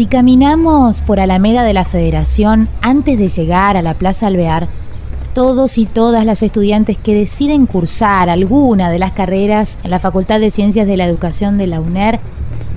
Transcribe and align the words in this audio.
Si 0.00 0.06
caminamos 0.06 1.02
por 1.02 1.20
Alameda 1.20 1.62
de 1.62 1.74
la 1.74 1.84
Federación 1.84 2.70
antes 2.80 3.18
de 3.18 3.28
llegar 3.28 3.76
a 3.76 3.82
la 3.82 3.92
Plaza 3.92 4.28
Alvear, 4.28 4.66
todos 5.34 5.76
y 5.76 5.84
todas 5.84 6.24
las 6.24 6.42
estudiantes 6.42 6.96
que 6.96 7.14
deciden 7.14 7.66
cursar 7.66 8.30
alguna 8.30 8.90
de 8.90 8.98
las 8.98 9.12
carreras 9.12 9.78
en 9.84 9.90
la 9.90 9.98
Facultad 9.98 10.40
de 10.40 10.50
Ciencias 10.50 10.86
de 10.86 10.96
la 10.96 11.04
Educación 11.04 11.58
de 11.58 11.66
la 11.66 11.82
UNER 11.82 12.18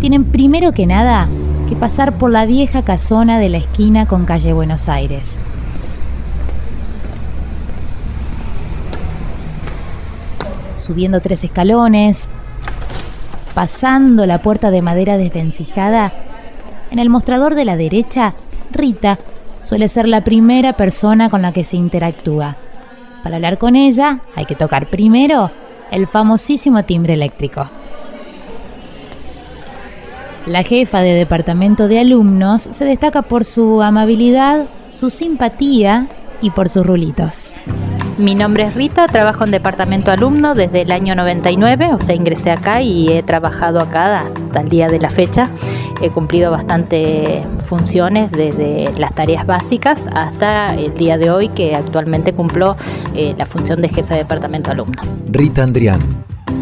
tienen 0.02 0.26
primero 0.26 0.74
que 0.74 0.86
nada 0.86 1.30
que 1.70 1.78
pasar 1.78 2.12
por 2.18 2.30
la 2.30 2.46
vieja 2.46 2.84
casona 2.84 3.40
de 3.40 3.48
la 3.48 3.60
esquina 3.60 4.06
con 4.06 4.26
calle 4.26 4.52
Buenos 4.52 4.90
Aires. 4.90 5.40
subiendo 10.76 11.22
tres 11.22 11.46
escalones, 11.46 12.28
pasando 13.54 14.26
la 14.26 14.42
puerta 14.42 14.72
de 14.72 14.82
madera 14.82 15.16
desvencijada, 15.16 16.12
en 16.94 17.00
el 17.00 17.10
mostrador 17.10 17.56
de 17.56 17.66
la 17.66 17.76
derecha, 17.76 18.36
Rita 18.72 19.18
suele 19.64 19.88
ser 19.88 20.08
la 20.08 20.24
primera 20.24 20.74
persona 20.74 21.28
con 21.28 21.42
la 21.42 21.52
que 21.52 21.64
se 21.64 21.76
interactúa. 21.76 22.56
Para 23.24 23.38
hablar 23.38 23.58
con 23.58 23.76
ella 23.76 24.20
hay 24.36 24.46
que 24.46 24.56
tocar 24.56 24.92
primero 24.92 25.50
el 25.90 26.06
famosísimo 26.06 26.84
timbre 26.86 27.14
eléctrico. 27.14 27.68
La 30.46 30.62
jefa 30.62 31.02
de 31.02 31.16
departamento 31.16 31.88
de 31.88 32.00
alumnos 32.00 32.62
se 32.62 32.86
destaca 32.86 33.24
por 33.24 33.44
su 33.44 33.82
amabilidad, 33.82 34.68
su 34.90 35.10
simpatía 35.10 36.08
y 36.42 36.52
por 36.52 36.70
sus 36.70 36.86
rulitos. 36.86 37.56
Mi 38.20 38.36
nombre 38.36 38.66
es 38.66 38.76
Rita, 38.76 39.08
trabajo 39.08 39.44
en 39.44 39.50
departamento 39.50 40.12
alumno 40.12 40.54
desde 40.54 40.82
el 40.82 40.92
año 40.92 41.16
99, 41.16 41.94
o 41.94 42.00
sea, 42.00 42.14
ingresé 42.14 42.52
acá 42.52 42.84
y 42.84 43.12
he 43.12 43.24
trabajado 43.24 43.80
acá 43.80 44.28
hasta 44.28 44.62
el 44.62 44.70
día 44.70 44.88
de 44.90 45.00
la 45.00 45.10
fecha. 45.10 45.50
He 46.02 46.10
cumplido 46.10 46.52
bastante 46.52 47.44
funciones 47.64 48.32
desde 48.32 48.92
las 48.98 49.14
tareas 49.16 49.46
básicas 49.46 50.02
hasta 50.14 50.76
el 50.76 50.94
día 50.94 51.18
de 51.18 51.32
hoy 51.32 51.50
que 51.50 51.76
actualmente 51.76 52.34
cumplo 52.34 52.76
eh, 53.16 53.34
la 53.38 53.46
función 53.46 53.82
de 53.82 53.90
jefe 53.90 54.14
de 54.14 54.20
departamento 54.22 54.72
alumno. 54.72 55.02
Rita 55.30 55.64
Andrián, 55.64 56.02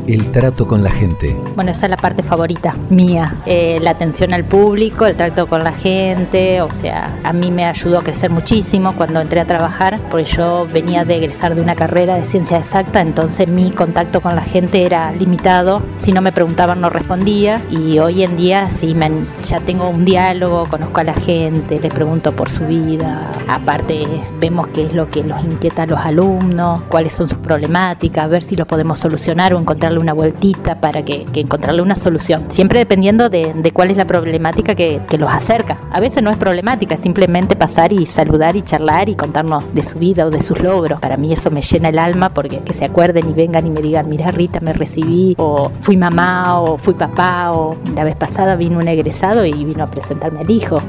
el 0.07 0.31
trato 0.31 0.67
con 0.67 0.83
la 0.83 0.91
gente. 0.91 1.35
Bueno, 1.55 1.71
esa 1.71 1.85
es 1.85 1.89
la 1.89 1.97
parte 1.97 2.23
favorita 2.23 2.75
mía. 2.89 3.37
Eh, 3.45 3.79
la 3.81 3.91
atención 3.91 4.33
al 4.33 4.45
público, 4.45 5.05
el 5.05 5.15
trato 5.15 5.47
con 5.47 5.63
la 5.63 5.73
gente. 5.73 6.61
O 6.61 6.71
sea, 6.71 7.19
a 7.23 7.33
mí 7.33 7.51
me 7.51 7.65
ayudó 7.65 7.99
a 7.99 8.03
crecer 8.03 8.29
muchísimo 8.29 8.95
cuando 8.95 9.21
entré 9.21 9.41
a 9.41 9.45
trabajar, 9.45 9.99
porque 10.09 10.25
yo 10.25 10.67
venía 10.71 11.05
de 11.05 11.17
egresar 11.17 11.55
de 11.55 11.61
una 11.61 11.75
carrera 11.75 12.15
de 12.15 12.25
ciencia 12.25 12.57
exacta, 12.57 13.01
entonces 13.01 13.47
mi 13.47 13.71
contacto 13.71 14.21
con 14.21 14.35
la 14.35 14.43
gente 14.43 14.85
era 14.85 15.11
limitado. 15.11 15.81
Si 15.97 16.11
no 16.11 16.21
me 16.21 16.31
preguntaban, 16.31 16.81
no 16.81 16.89
respondía. 16.89 17.61
Y 17.69 17.99
hoy 17.99 18.23
en 18.23 18.35
día 18.35 18.69
sí, 18.69 18.95
ya 19.43 19.59
tengo 19.61 19.89
un 19.89 20.05
diálogo, 20.05 20.67
conozco 20.67 20.99
a 20.99 21.03
la 21.03 21.13
gente, 21.13 21.79
les 21.79 21.93
pregunto 21.93 22.33
por 22.33 22.49
su 22.49 22.65
vida. 22.65 23.31
Aparte, 23.47 24.05
vemos 24.39 24.67
qué 24.67 24.83
es 24.83 24.93
lo 24.93 25.09
que 25.09 25.23
los 25.23 25.43
inquieta 25.43 25.83
a 25.83 25.85
los 25.85 25.99
alumnos, 25.99 26.83
cuáles 26.89 27.13
son 27.13 27.29
sus 27.29 27.37
problemáticas, 27.37 28.29
ver 28.29 28.43
si 28.43 28.55
lo 28.55 28.65
podemos 28.65 28.99
solucionar 28.99 29.53
o 29.53 29.59
encontrar 29.59 29.90
una 29.99 30.13
vueltita 30.13 30.79
para 30.79 31.03
que, 31.03 31.25
encontrarle 31.33 31.81
una 31.81 31.95
solución. 31.95 32.45
Siempre 32.49 32.79
dependiendo 32.79 33.29
de, 33.29 33.71
cuál 33.73 33.91
es 33.91 33.97
la 33.97 34.05
problemática 34.05 34.75
que, 34.75 35.01
los 35.17 35.29
acerca. 35.29 35.77
A 35.91 35.99
veces 35.99 36.23
no 36.23 36.31
es 36.31 36.37
problemática, 36.37 36.97
simplemente 36.97 37.55
pasar 37.55 37.93
y 37.93 38.05
saludar 38.05 38.55
y 38.55 38.63
charlar 38.63 39.09
y 39.09 39.15
contarnos 39.15 39.63
de 39.73 39.83
su 39.83 39.99
vida 39.99 40.25
o 40.25 40.31
de 40.31 40.41
sus 40.41 40.59
logros. 40.59 40.99
Para 40.99 41.17
mí 41.17 41.31
eso 41.31 41.51
me 41.51 41.61
llena 41.61 41.89
el 41.89 41.99
alma 41.99 42.29
porque 42.29 42.59
que 42.59 42.73
se 42.73 42.85
acuerden 42.85 43.29
y 43.29 43.33
vengan 43.33 43.67
y 43.67 43.69
me 43.69 43.81
digan, 43.81 44.09
mira 44.09 44.31
Rita, 44.31 44.59
me 44.61 44.73
recibí, 44.73 45.35
o 45.37 45.71
fui 45.81 45.97
mamá, 45.97 46.59
o 46.59 46.77
fui 46.77 46.93
papá, 46.95 47.51
o 47.51 47.75
la 47.95 48.03
vez 48.03 48.15
pasada 48.15 48.55
vino 48.55 48.79
un 48.79 48.87
egresado 48.87 49.45
y 49.45 49.63
vino 49.63 49.83
a 49.83 49.87
presentarme 49.91 50.39
al 50.39 50.49
hijo 50.49 50.81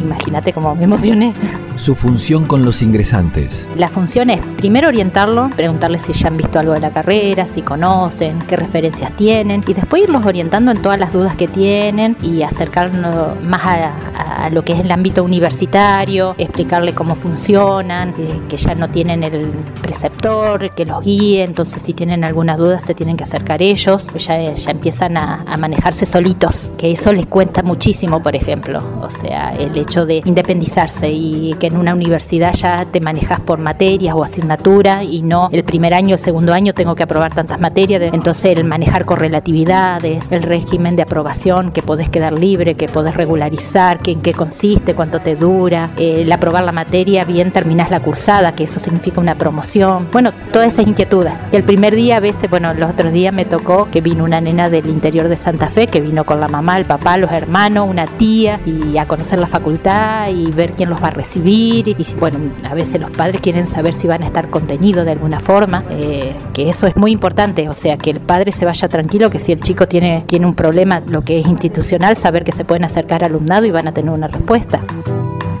imagínate 0.00 0.52
cómo 0.52 0.74
me 0.74 0.84
emocioné. 0.84 1.32
Su 1.80 1.94
función 1.94 2.44
con 2.44 2.66
los 2.66 2.82
ingresantes. 2.82 3.66
La 3.74 3.88
función 3.88 4.28
es 4.28 4.38
primero 4.58 4.88
orientarlo, 4.88 5.48
preguntarles 5.56 6.02
si 6.02 6.12
ya 6.12 6.28
han 6.28 6.36
visto 6.36 6.58
algo 6.58 6.74
de 6.74 6.80
la 6.80 6.90
carrera, 6.90 7.46
si 7.46 7.62
conocen, 7.62 8.40
qué 8.40 8.56
referencias 8.56 9.16
tienen 9.16 9.64
y 9.66 9.72
después 9.72 10.02
irlos 10.02 10.26
orientando 10.26 10.72
en 10.72 10.82
todas 10.82 11.00
las 11.00 11.10
dudas 11.10 11.36
que 11.36 11.48
tienen 11.48 12.18
y 12.20 12.42
acercarnos 12.42 13.42
más 13.42 13.62
a, 13.64 14.50
lo 14.50 14.62
que 14.62 14.74
es 14.74 14.80
el 14.80 14.90
ámbito 14.90 15.24
universitario, 15.24 16.34
explicarle 16.36 16.94
cómo 16.94 17.14
funcionan, 17.14 18.10
eh, 18.18 18.42
que 18.48 18.58
ya 18.58 18.74
no 18.74 18.90
tienen 18.90 19.22
el 19.22 19.50
preceptor, 19.80 20.74
que 20.74 20.84
los 20.84 21.02
guíe, 21.02 21.44
entonces 21.44 21.82
si 21.82 21.94
tienen 21.94 22.24
alguna 22.24 22.56
duda 22.56 22.80
se 22.80 22.94
tienen 22.94 23.16
que 23.16 23.24
acercar 23.24 23.62
ellos, 23.62 24.04
pues 24.10 24.26
ya, 24.26 24.52
ya 24.52 24.70
empiezan 24.70 25.16
a, 25.16 25.44
a 25.46 25.56
manejarse 25.56 26.04
solitos, 26.04 26.70
que 26.76 26.92
eso 26.92 27.10
les 27.12 27.26
cuenta 27.26 27.62
muchísimo, 27.62 28.22
por 28.22 28.36
ejemplo. 28.36 28.82
O 29.00 29.08
sea, 29.08 29.54
el 29.58 29.76
hecho 29.78 30.04
de 30.04 30.22
independizarse 30.26 31.08
y 31.10 31.54
que 31.58 31.69
en 31.70 31.76
una 31.76 31.94
universidad 31.94 32.52
ya 32.52 32.84
te 32.84 33.00
manejas 33.00 33.40
por 33.40 33.58
materias 33.58 34.14
o 34.16 34.24
asignatura 34.24 35.04
y 35.04 35.22
no 35.22 35.48
el 35.52 35.64
primer 35.64 35.94
año, 35.94 36.16
el 36.16 36.20
segundo 36.20 36.52
año 36.52 36.74
tengo 36.74 36.94
que 36.94 37.02
aprobar 37.02 37.34
tantas 37.34 37.60
materias. 37.60 38.02
Entonces 38.12 38.56
el 38.56 38.64
manejar 38.64 39.04
correlatividades, 39.04 40.30
el 40.30 40.42
régimen 40.42 40.96
de 40.96 41.02
aprobación, 41.02 41.72
que 41.72 41.82
podés 41.82 42.08
quedar 42.08 42.38
libre, 42.38 42.74
que 42.74 42.88
podés 42.88 43.14
regularizar, 43.14 43.98
que 43.98 44.12
en 44.12 44.20
qué 44.20 44.32
consiste, 44.32 44.94
cuánto 44.94 45.20
te 45.20 45.36
dura, 45.36 45.90
el 45.96 46.30
aprobar 46.32 46.64
la 46.64 46.72
materia, 46.72 47.24
bien 47.24 47.52
terminás 47.52 47.90
la 47.90 48.00
cursada, 48.00 48.52
que 48.52 48.64
eso 48.64 48.80
significa 48.80 49.20
una 49.20 49.36
promoción. 49.36 50.08
Bueno, 50.12 50.32
todas 50.52 50.74
esas 50.74 50.86
inquietudes. 50.86 51.38
Y 51.52 51.56
el 51.56 51.64
primer 51.64 51.94
día 51.94 52.16
a 52.16 52.20
veces, 52.20 52.50
bueno, 52.50 52.74
los 52.74 52.90
otros 52.90 53.12
días 53.12 53.32
me 53.32 53.44
tocó 53.44 53.88
que 53.90 54.00
vino 54.00 54.24
una 54.24 54.40
nena 54.40 54.68
del 54.68 54.88
interior 54.88 55.28
de 55.28 55.36
Santa 55.36 55.70
Fe, 55.70 55.86
que 55.86 56.00
vino 56.00 56.24
con 56.24 56.40
la 56.40 56.48
mamá, 56.48 56.76
el 56.76 56.84
papá, 56.84 57.16
los 57.16 57.30
hermanos, 57.30 57.88
una 57.88 58.06
tía 58.06 58.60
y 58.66 58.98
a 58.98 59.06
conocer 59.06 59.38
la 59.38 59.46
facultad 59.46 60.28
y 60.30 60.50
ver 60.50 60.72
quién 60.72 60.90
los 60.90 61.02
va 61.02 61.08
a 61.08 61.10
recibir. 61.10 61.59
Y 61.62 61.84
bueno, 62.18 62.38
a 62.64 62.72
veces 62.72 62.98
los 62.98 63.10
padres 63.10 63.42
quieren 63.42 63.66
saber 63.66 63.92
si 63.92 64.06
van 64.06 64.22
a 64.22 64.26
estar 64.26 64.48
contenidos 64.48 65.04
de 65.04 65.12
alguna 65.12 65.40
forma, 65.40 65.84
eh, 65.90 66.34
que 66.54 66.70
eso 66.70 66.86
es 66.86 66.96
muy 66.96 67.12
importante, 67.12 67.68
o 67.68 67.74
sea, 67.74 67.98
que 67.98 68.08
el 68.08 68.18
padre 68.18 68.50
se 68.50 68.64
vaya 68.64 68.88
tranquilo, 68.88 69.28
que 69.28 69.38
si 69.38 69.52
el 69.52 69.60
chico 69.60 69.86
tiene, 69.86 70.24
tiene 70.26 70.46
un 70.46 70.54
problema, 70.54 71.00
lo 71.00 71.20
que 71.20 71.38
es 71.38 71.46
institucional, 71.46 72.16
saber 72.16 72.44
que 72.44 72.52
se 72.52 72.64
pueden 72.64 72.84
acercar 72.84 73.24
al 73.24 73.32
alumnado 73.32 73.66
y 73.66 73.72
van 73.72 73.86
a 73.88 73.92
tener 73.92 74.10
una 74.10 74.28
respuesta. 74.28 74.80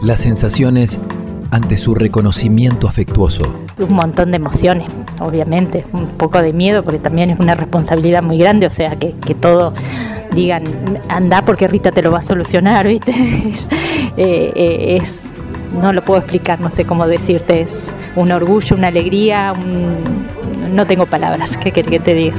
Las 0.00 0.20
sensaciones 0.20 0.98
ante 1.50 1.76
su 1.76 1.94
reconocimiento 1.94 2.88
afectuoso. 2.88 3.54
Un 3.76 3.92
montón 3.92 4.30
de 4.30 4.36
emociones, 4.36 4.88
obviamente, 5.18 5.84
un 5.92 6.06
poco 6.12 6.40
de 6.40 6.54
miedo 6.54 6.82
porque 6.82 6.98
también 6.98 7.28
es 7.28 7.40
una 7.40 7.54
responsabilidad 7.56 8.22
muy 8.22 8.38
grande, 8.38 8.66
o 8.66 8.70
sea, 8.70 8.96
que, 8.96 9.12
que 9.12 9.34
todo 9.34 9.74
digan, 10.32 10.64
anda 11.08 11.44
porque 11.44 11.68
Rita 11.68 11.92
te 11.92 12.00
lo 12.00 12.10
va 12.10 12.18
a 12.18 12.22
solucionar, 12.22 12.86
¿viste? 12.88 13.12
Eh, 14.16 14.52
eh, 14.56 14.98
es, 15.00 15.29
no 15.72 15.92
lo 15.92 16.04
puedo 16.04 16.20
explicar, 16.20 16.60
no 16.60 16.70
sé 16.70 16.84
cómo 16.84 17.06
decirte, 17.06 17.62
es 17.62 17.94
un 18.16 18.32
orgullo, 18.32 18.76
una 18.76 18.88
alegría, 18.88 19.54
no 20.72 20.86
tengo 20.86 21.06
palabras, 21.06 21.56
¿qué 21.56 21.72
querés 21.72 21.90
que 21.90 22.00
te 22.00 22.14
diga? 22.14 22.36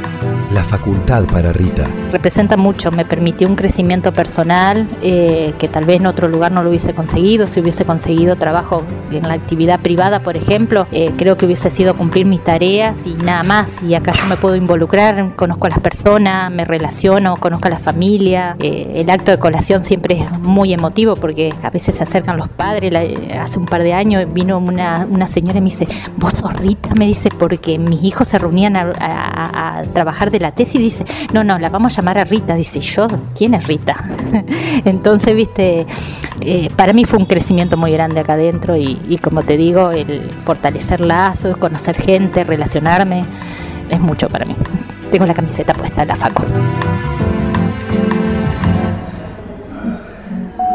La 0.53 0.63
facultad 0.63 1.25
para 1.25 1.53
Rita. 1.53 1.87
Representa 2.11 2.57
mucho, 2.57 2.91
me 2.91 3.05
permitió 3.05 3.47
un 3.47 3.55
crecimiento 3.55 4.11
personal 4.11 4.89
eh, 5.01 5.53
que 5.57 5.67
tal 5.67 5.85
vez 5.85 5.97
en 5.97 6.07
otro 6.07 6.27
lugar 6.27 6.51
no 6.51 6.61
lo 6.61 6.69
hubiese 6.69 6.93
conseguido, 6.93 7.47
si 7.47 7.61
hubiese 7.61 7.85
conseguido 7.85 8.35
trabajo 8.35 8.83
en 9.11 9.27
la 9.27 9.33
actividad 9.33 9.79
privada, 9.79 10.21
por 10.21 10.35
ejemplo, 10.35 10.87
eh, 10.91 11.13
creo 11.17 11.37
que 11.37 11.45
hubiese 11.45 11.69
sido 11.69 11.95
cumplir 11.95 12.25
mis 12.25 12.43
tareas 12.43 13.07
y 13.07 13.13
nada 13.13 13.43
más, 13.43 13.81
y 13.81 13.95
acá 13.95 14.11
yo 14.11 14.25
me 14.25 14.35
puedo 14.35 14.55
involucrar, 14.55 15.35
conozco 15.35 15.67
a 15.67 15.69
las 15.69 15.79
personas, 15.79 16.51
me 16.51 16.65
relaciono, 16.65 17.37
conozco 17.37 17.67
a 17.67 17.71
la 17.71 17.79
familia, 17.79 18.57
eh, 18.59 18.91
el 18.95 19.09
acto 19.09 19.31
de 19.31 19.39
colación 19.39 19.85
siempre 19.85 20.15
es 20.15 20.39
muy 20.39 20.73
emotivo 20.73 21.15
porque 21.15 21.53
a 21.63 21.69
veces 21.69 21.95
se 21.95 22.03
acercan 22.03 22.35
los 22.37 22.49
padres, 22.49 22.93
hace 23.39 23.57
un 23.57 23.65
par 23.65 23.83
de 23.83 23.93
años 23.93 24.25
vino 24.33 24.57
una, 24.57 25.07
una, 25.09 25.27
señora 25.27 25.59
y 25.59 25.61
me 25.61 25.69
dice, 25.69 25.87
vos 26.17 26.33
sos 26.33 26.53
Rita, 26.53 26.89
me 26.95 27.05
dice, 27.05 27.29
porque 27.29 27.77
mis 27.77 28.03
hijos 28.03 28.27
se 28.27 28.37
reunían 28.37 28.75
a, 28.75 28.91
a, 28.99 29.79
a 29.79 29.83
trabajar 29.83 30.29
de 30.29 30.40
la 30.41 30.51
tesis 30.51 30.81
dice, 30.81 31.05
no, 31.33 31.43
no, 31.43 31.57
la 31.59 31.69
vamos 31.69 31.93
a 31.93 32.01
llamar 32.01 32.17
a 32.17 32.23
Rita. 32.23 32.55
Dice, 32.55 32.79
yo, 32.79 33.07
¿quién 33.35 33.53
es 33.53 33.65
Rita? 33.67 33.95
Entonces, 34.85 35.35
viste, 35.35 35.85
eh, 36.41 36.69
para 36.75 36.93
mí 36.93 37.05
fue 37.05 37.19
un 37.19 37.25
crecimiento 37.25 37.77
muy 37.77 37.91
grande 37.91 38.19
acá 38.19 38.33
adentro 38.33 38.75
y, 38.75 39.17
como 39.21 39.43
te 39.43 39.57
digo, 39.57 39.91
el 39.91 40.31
fortalecer 40.43 41.01
lazos, 41.01 41.57
conocer 41.57 41.95
gente, 41.95 42.43
relacionarme, 42.43 43.23
es 43.89 43.99
mucho 43.99 44.27
para 44.27 44.45
mí. 44.45 44.55
Tengo 45.11 45.25
la 45.25 45.33
camiseta 45.33 45.73
puesta 45.73 46.05
la 46.05 46.15
FACO. 46.15 46.43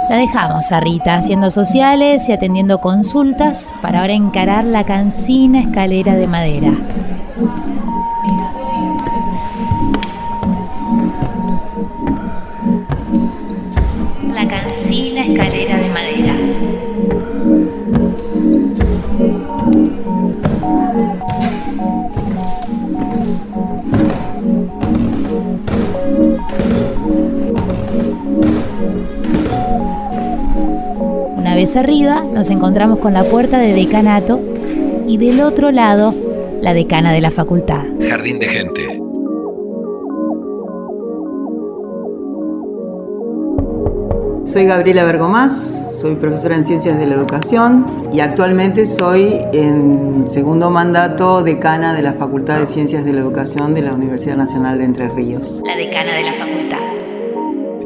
La 0.09 0.19
dejamos 0.19 0.71
a 0.71 0.79
Rita 0.79 1.17
haciendo 1.17 1.51
sociales 1.51 2.29
y 2.29 2.33
atendiendo 2.33 2.81
consultas 2.81 3.75
para 3.83 4.03
ahora 4.03 4.13
encarar 4.13 4.63
la 4.63 4.85
cancina 4.85 5.61
escalera 5.61 6.15
de 6.15 6.27
madera. 6.29 6.73
Escalera 15.33 15.79
de 15.79 15.91
madera. 15.91 16.37
Una 31.37 31.55
vez 31.55 31.77
arriba 31.77 32.25
nos 32.33 32.51
encontramos 32.51 32.99
con 32.99 33.13
la 33.13 33.25
puerta 33.25 33.59
de 33.59 33.73
decanato 33.73 34.41
y 35.09 35.17
del 35.19 35.41
otro 35.41 35.73
lado 35.73 36.15
la 36.61 36.75
decana 36.75 37.13
de 37.13 37.21
la 37.21 37.31
facultad. 37.31 37.85
Jardín 38.01 38.39
de 38.39 38.49
gente. 38.49 38.96
Soy 44.57 44.65
Gabriela 44.65 45.05
Bergomás, 45.05 45.85
soy 46.01 46.15
profesora 46.15 46.57
en 46.57 46.65
Ciencias 46.65 46.99
de 46.99 47.07
la 47.07 47.15
Educación 47.15 47.85
y 48.11 48.21
actualmente 48.21 48.87
soy 48.87 49.39
en 49.53 50.25
segundo 50.27 50.71
mandato 50.71 51.43
decana 51.43 51.93
de 51.93 52.01
la 52.01 52.15
Facultad 52.15 52.61
de 52.61 52.67
Ciencias 52.67 53.05
de 53.05 53.13
la 53.13 53.21
Educación 53.21 53.75
de 53.75 53.83
la 53.83 53.93
Universidad 53.93 54.35
Nacional 54.35 54.79
de 54.79 54.85
Entre 54.87 55.11
Ríos. 55.11 55.61
La 55.67 55.77
decana 55.77 56.15
de 56.15 56.23
la 56.23 56.33
facultad. 56.33 56.79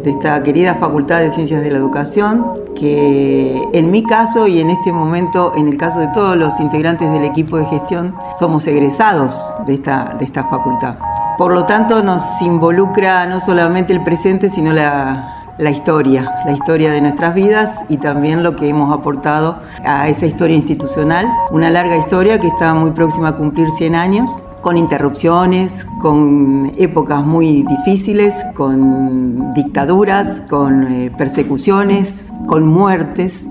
De 0.04 0.10
esta 0.10 0.40
querida 0.44 0.76
Facultad 0.76 1.18
de 1.18 1.32
Ciencias 1.32 1.60
de 1.60 1.72
la 1.72 1.78
Educación, 1.78 2.46
que 2.76 3.60
en 3.72 3.90
mi 3.90 4.04
caso 4.04 4.46
y 4.46 4.60
en 4.60 4.70
este 4.70 4.92
momento, 4.92 5.52
en 5.56 5.66
el 5.66 5.76
caso 5.76 5.98
de 5.98 6.06
todos 6.14 6.36
los 6.36 6.60
integrantes 6.60 7.10
del 7.10 7.24
equipo 7.24 7.56
de 7.56 7.64
gestión, 7.64 8.14
somos 8.38 8.64
egresados 8.68 9.36
de 9.66 9.74
esta, 9.74 10.14
de 10.16 10.24
esta 10.24 10.44
facultad. 10.44 10.98
Por 11.36 11.52
lo 11.52 11.66
tanto, 11.66 12.04
nos 12.04 12.40
involucra 12.42 13.26
no 13.26 13.40
solamente 13.40 13.92
el 13.92 14.04
presente, 14.04 14.50
sino 14.50 14.72
la, 14.72 15.39
la 15.60 15.70
historia, 15.70 16.40
la 16.46 16.52
historia 16.52 16.90
de 16.90 17.02
nuestras 17.02 17.34
vidas 17.34 17.84
y 17.88 17.98
también 17.98 18.42
lo 18.42 18.56
que 18.56 18.68
hemos 18.68 18.92
aportado 18.92 19.58
a 19.84 20.08
esa 20.08 20.26
historia 20.26 20.56
institucional, 20.56 21.26
una 21.50 21.70
larga 21.70 21.98
historia 21.98 22.40
que 22.40 22.48
está 22.48 22.72
muy 22.72 22.92
próxima 22.92 23.28
a 23.28 23.36
cumplir 23.36 23.70
100 23.70 23.94
años 23.94 24.30
con 24.62 24.76
interrupciones, 24.76 25.86
con 26.00 26.72
épocas 26.76 27.24
muy 27.24 27.62
difíciles, 27.62 28.34
con 28.54 29.52
dictaduras, 29.54 30.42
con 30.48 30.84
eh, 30.84 31.10
persecuciones, 31.16 32.30
con 32.46 32.66
muertes 32.66 33.44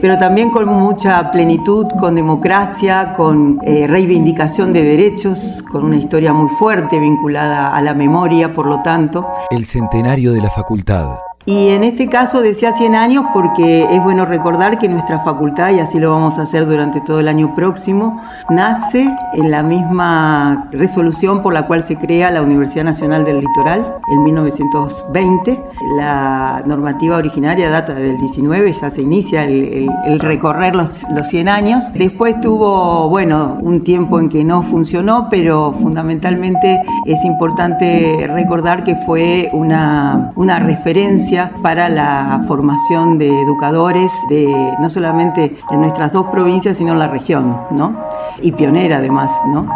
pero 0.00 0.18
también 0.18 0.50
con 0.50 0.66
mucha 0.66 1.30
plenitud, 1.30 1.86
con 1.98 2.14
democracia, 2.14 3.14
con 3.14 3.58
eh, 3.62 3.86
reivindicación 3.86 4.72
de 4.72 4.82
derechos, 4.82 5.64
con 5.70 5.84
una 5.84 5.96
historia 5.96 6.32
muy 6.32 6.48
fuerte 6.48 6.98
vinculada 6.98 7.74
a 7.74 7.82
la 7.82 7.94
memoria, 7.94 8.52
por 8.52 8.66
lo 8.66 8.78
tanto. 8.78 9.26
El 9.50 9.64
centenario 9.64 10.32
de 10.32 10.40
la 10.40 10.50
facultad. 10.50 11.16
Y 11.48 11.68
en 11.68 11.84
este 11.84 12.08
caso 12.08 12.42
decía 12.42 12.72
100 12.72 12.96
años 12.96 13.24
porque 13.32 13.86
es 13.94 14.02
bueno 14.02 14.26
recordar 14.26 14.78
que 14.78 14.88
nuestra 14.88 15.20
facultad, 15.20 15.70
y 15.70 15.78
así 15.78 16.00
lo 16.00 16.10
vamos 16.10 16.38
a 16.38 16.42
hacer 16.42 16.66
durante 16.66 17.00
todo 17.00 17.20
el 17.20 17.28
año 17.28 17.54
próximo, 17.54 18.20
nace 18.50 19.08
en 19.32 19.50
la 19.52 19.62
misma 19.62 20.68
resolución 20.72 21.44
por 21.44 21.54
la 21.54 21.68
cual 21.68 21.84
se 21.84 21.94
crea 21.94 22.32
la 22.32 22.42
Universidad 22.42 22.82
Nacional 22.82 23.24
del 23.24 23.38
Litoral 23.38 23.94
en 24.12 24.24
1920. 24.24 25.62
La 25.96 26.64
normativa 26.66 27.16
originaria 27.16 27.70
data 27.70 27.94
del 27.94 28.18
19, 28.18 28.72
ya 28.72 28.90
se 28.90 29.02
inicia 29.02 29.44
el, 29.44 30.18
recorrer 30.18 30.74
los, 30.74 31.04
los 31.10 31.28
100 31.28 31.48
años. 31.48 31.92
Después 31.92 32.40
tuvo, 32.40 33.08
bueno, 33.08 33.56
un 33.60 33.84
tiempo 33.84 34.18
en 34.18 34.28
que 34.28 34.42
no 34.42 34.62
funcionó, 34.62 35.28
pero 35.30 35.70
fundamentalmente 35.70 36.82
es 37.04 37.24
importante 37.24 38.26
recordar 38.32 38.82
que 38.82 38.96
fue 38.96 39.48
una, 39.52 40.32
una 40.34 40.58
referencia 40.58 41.35
para 41.62 41.88
la 41.88 42.40
formación 42.46 43.18
de 43.18 43.28
educadores 43.42 44.12
de 44.28 44.46
no 44.80 44.88
solamente 44.88 45.56
en 45.70 45.80
nuestras 45.80 46.12
dos 46.12 46.26
provincias, 46.26 46.76
sino 46.76 46.92
en 46.92 46.98
la 46.98 47.08
región, 47.08 47.60
¿no? 47.70 47.94
Y 48.40 48.52
pionera 48.52 48.98
además, 48.98 49.30
¿no? 49.46 49.68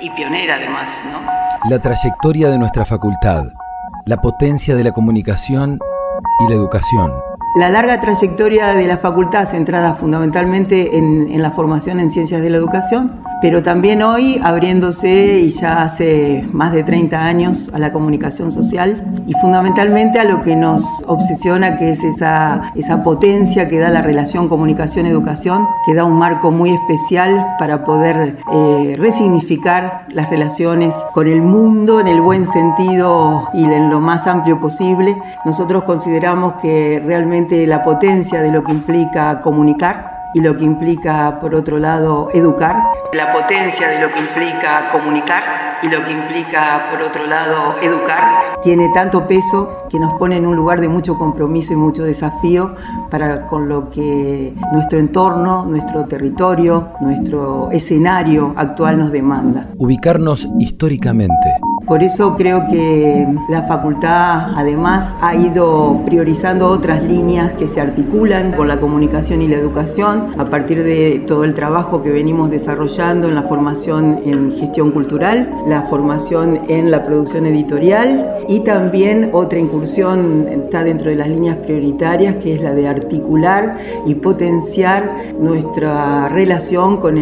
Y 0.00 0.10
pionera 0.10 0.54
además, 0.56 1.00
¿no? 1.12 1.70
La 1.70 1.78
trayectoria 1.78 2.48
de 2.48 2.58
nuestra 2.58 2.84
facultad, 2.84 3.44
la 4.06 4.16
potencia 4.20 4.74
de 4.74 4.84
la 4.84 4.92
comunicación 4.92 5.78
y 6.40 6.48
la 6.48 6.54
educación. 6.54 7.12
La 7.56 7.68
larga 7.68 8.00
trayectoria 8.00 8.74
de 8.74 8.86
la 8.86 8.96
facultad 8.96 9.44
centrada 9.44 9.94
fundamentalmente 9.94 10.96
en, 10.96 11.28
en 11.30 11.42
la 11.42 11.50
formación 11.50 12.00
en 12.00 12.10
ciencias 12.10 12.40
de 12.40 12.50
la 12.50 12.56
educación, 12.56 13.20
pero 13.40 13.62
también 13.62 14.02
hoy 14.02 14.40
abriéndose 14.42 15.40
y 15.40 15.50
ya 15.50 15.82
hace 15.82 16.44
más 16.52 16.72
de 16.72 16.82
30 16.82 17.24
años 17.24 17.70
a 17.72 17.78
la 17.78 17.92
comunicación 17.92 18.52
social 18.52 19.04
y 19.26 19.32
fundamentalmente 19.34 20.18
a 20.20 20.24
lo 20.24 20.42
que 20.42 20.56
nos 20.56 20.84
obsesiona, 21.06 21.76
que 21.76 21.92
es 21.92 22.04
esa, 22.04 22.72
esa 22.74 23.02
potencia 23.02 23.68
que 23.68 23.78
da 23.78 23.90
la 23.90 24.02
relación 24.02 24.48
comunicación-educación, 24.48 25.66
que 25.86 25.94
da 25.94 26.04
un 26.04 26.18
marco 26.18 26.50
muy 26.50 26.70
especial 26.70 27.56
para 27.58 27.84
poder 27.84 28.38
eh, 28.52 28.94
resignificar 28.98 30.06
las 30.08 30.28
relaciones 30.30 30.94
con 31.12 31.26
el 31.26 31.42
mundo 31.42 32.00
en 32.00 32.08
el 32.08 32.20
buen 32.20 32.46
sentido 32.46 33.48
y 33.54 33.64
en 33.64 33.90
lo 33.90 34.00
más 34.00 34.26
amplio 34.26 34.60
posible. 34.60 35.16
Nosotros 35.44 35.84
consideramos 35.84 36.54
que 36.60 37.02
realmente 37.04 37.66
la 37.66 37.82
potencia 37.82 38.42
de 38.42 38.52
lo 38.52 38.62
que 38.62 38.72
implica 38.72 39.40
comunicar 39.40 40.19
y 40.34 40.40
lo 40.40 40.56
que 40.56 40.64
implica, 40.64 41.38
por 41.40 41.54
otro 41.54 41.78
lado, 41.78 42.30
educar, 42.32 42.76
la 43.12 43.32
potencia 43.32 43.88
de 43.88 44.00
lo 44.00 44.12
que 44.12 44.20
implica 44.20 44.90
comunicar 44.92 45.78
y 45.82 45.88
lo 45.88 46.04
que 46.04 46.12
implica, 46.12 46.88
por 46.90 47.02
otro 47.02 47.26
lado, 47.26 47.76
educar, 47.82 48.22
tiene 48.62 48.90
tanto 48.92 49.26
peso 49.26 49.86
que 49.88 49.98
nos 49.98 50.12
pone 50.14 50.36
en 50.36 50.46
un 50.46 50.54
lugar 50.54 50.80
de 50.80 50.88
mucho 50.88 51.16
compromiso 51.16 51.72
y 51.72 51.76
mucho 51.76 52.04
desafío 52.04 52.74
para 53.10 53.46
con 53.46 53.68
lo 53.68 53.88
que 53.88 54.54
nuestro 54.72 54.98
entorno, 54.98 55.64
nuestro 55.64 56.04
territorio, 56.04 56.90
nuestro 57.00 57.70
escenario 57.72 58.52
actual 58.56 58.98
nos 58.98 59.10
demanda. 59.10 59.68
Ubicarnos 59.78 60.48
históricamente 60.58 61.69
por 61.90 62.04
eso 62.04 62.36
creo 62.36 62.68
que 62.68 63.26
la 63.48 63.64
facultad 63.64 64.52
además 64.54 65.12
ha 65.20 65.34
ido 65.34 66.00
priorizando 66.06 66.68
otras 66.68 67.02
líneas 67.02 67.52
que 67.54 67.66
se 67.66 67.80
articulan 67.80 68.52
con 68.52 68.68
la 68.68 68.78
comunicación 68.78 69.42
y 69.42 69.48
la 69.48 69.56
educación 69.56 70.28
a 70.38 70.44
partir 70.44 70.84
de 70.84 71.24
todo 71.26 71.42
el 71.42 71.52
trabajo 71.52 72.00
que 72.00 72.10
venimos 72.10 72.48
desarrollando 72.48 73.26
en 73.26 73.34
la 73.34 73.42
formación 73.42 74.20
en 74.24 74.52
gestión 74.52 74.92
cultural, 74.92 75.52
la 75.66 75.82
formación 75.82 76.60
en 76.68 76.92
la 76.92 77.02
producción 77.02 77.44
editorial 77.46 78.36
Y 78.48 78.60
también 78.60 79.30
otra 79.32 79.58
incursión 79.58 80.46
está 80.48 80.84
dentro 80.84 81.10
de 81.10 81.16
las 81.16 81.28
líneas 81.28 81.56
prioritarias, 81.56 82.36
que 82.36 82.54
es 82.54 82.62
la 82.62 82.72
de 82.72 82.86
articular 82.86 83.78
y 84.06 84.14
potenciar 84.14 85.34
nuestra 85.40 86.28
relación 86.28 86.98
con 86.98 87.16